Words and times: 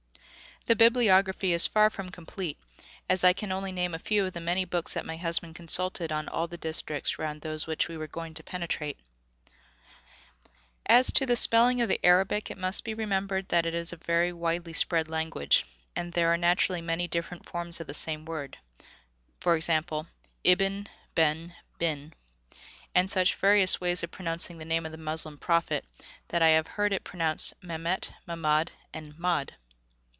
The 0.67 0.75
bibliography 0.75 1.53
is 1.53 1.65
far 1.65 1.89
from 1.89 2.11
complete, 2.11 2.55
as 3.09 3.23
I 3.23 3.33
can 3.33 3.49
name 3.49 3.57
only 3.57 3.83
a 3.83 3.97
few 3.97 4.27
of 4.27 4.33
the 4.33 4.39
many 4.39 4.63
books 4.63 4.93
that 4.93 5.07
my 5.07 5.17
husband 5.17 5.55
consulted 5.55 6.11
on 6.11 6.29
all 6.29 6.45
the 6.47 6.55
districts 6.59 7.17
round 7.17 7.41
those 7.41 7.65
which 7.65 7.87
we 7.87 7.97
were 7.97 8.05
going 8.05 8.35
to 8.35 8.43
penetrate. 8.43 8.99
As 10.85 11.11
to 11.13 11.25
the 11.25 11.35
spelling 11.35 11.81
of 11.81 11.89
the 11.89 11.99
Arabic, 12.05 12.51
it 12.51 12.59
must 12.59 12.83
be 12.83 12.93
remembered 12.93 13.49
that 13.49 13.65
it 13.65 13.73
is 13.73 13.91
a 13.91 13.95
very 13.95 14.31
widely 14.31 14.71
spread 14.71 15.09
language, 15.09 15.65
and 15.95 16.13
there 16.13 16.31
are 16.31 16.37
naturally 16.37 16.81
many 16.83 17.07
different 17.07 17.49
forms 17.49 17.79
of 17.79 17.87
the 17.87 17.93
same 17.95 18.23
word 18.23 18.55
e.g. 19.43 20.03
ibn, 20.43 20.85
ben, 21.15 21.55
bin 21.79 22.13
and 22.93 23.09
such 23.09 23.33
very 23.33 23.51
various 23.55 23.81
ways 23.81 24.03
of 24.03 24.11
pronouncing 24.11 24.59
the 24.59 24.65
name 24.65 24.85
of 24.85 24.91
the 24.91 24.97
Moslem 24.99 25.39
prophet, 25.39 25.83
that 26.27 26.43
I 26.43 26.49
have 26.49 26.67
heard 26.67 26.93
it 26.93 27.03
pronounced 27.03 27.55
Memet, 27.63 28.11
Mamad 28.27 28.69
and 28.93 29.17
Mad. 29.17 29.55